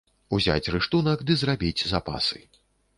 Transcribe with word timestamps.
Узяць 0.37 0.71
рыштунак, 0.77 1.19
ды 1.29 1.37
зрабіць 1.45 1.87
запасы. 1.95 2.47